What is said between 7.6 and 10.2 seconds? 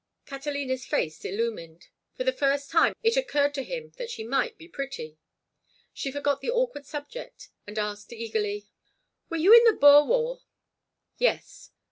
and asked, eagerly: "Were you in the Boer